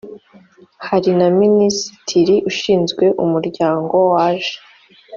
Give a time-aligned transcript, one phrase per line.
[0.87, 4.55] hari na minisitiri ushinzwe umuryango waje